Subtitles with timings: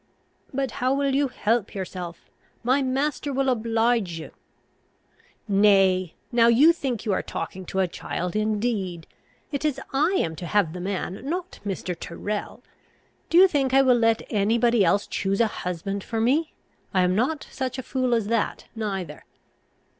[0.51, 2.31] "But how will you help yourself?
[2.63, 4.31] My master will oblige you."
[5.47, 9.05] "Nay, now you think you are talking to a child indeed.
[9.51, 11.95] It is I am to have the man, not Mr.
[11.95, 12.63] Tyrrel.
[13.29, 16.55] Do you think I will let any body else choose a husband for me?
[16.95, 19.23] I am not such a fool as that neither."